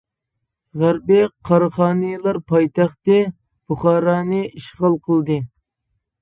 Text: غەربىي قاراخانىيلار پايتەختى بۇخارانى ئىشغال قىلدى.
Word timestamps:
غەربىي 0.83 1.27
قاراخانىيلار 1.49 2.39
پايتەختى 2.53 3.19
بۇخارانى 3.69 4.41
ئىشغال 4.49 4.99
قىلدى. 5.07 5.39